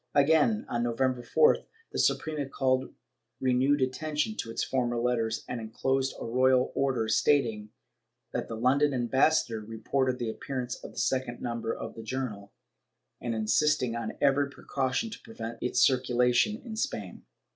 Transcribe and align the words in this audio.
Again, 0.15 0.65
on 0.67 0.81
November 0.81 1.21
4th, 1.21 1.65
the 1.91 1.99
Suprema 1.99 2.49
called 2.49 2.91
renewed 3.39 3.83
attention 3.83 4.35
to 4.37 4.49
its 4.49 4.63
former 4.63 4.97
letters 4.97 5.43
and 5.47 5.61
enclosed 5.61 6.15
a 6.19 6.25
royal 6.25 6.71
order 6.73 7.07
stating 7.07 7.69
that 8.31 8.47
the 8.47 8.55
London 8.55 8.95
ambassador 8.95 9.59
reported 9.61 10.17
the 10.17 10.31
appearance 10.31 10.73
of 10.83 10.91
the 10.93 10.97
second 10.97 11.39
number 11.39 11.71
of 11.71 11.93
the 11.93 12.01
journal, 12.01 12.51
and 13.21 13.35
insisting 13.35 13.95
on 13.95 14.13
every 14.19 14.49
precaution 14.49 15.11
to 15.11 15.21
prevent 15.23 15.59
its 15.61 15.81
circulation 15.85 16.57
in 16.65 16.75
Spain. 16.75 17.21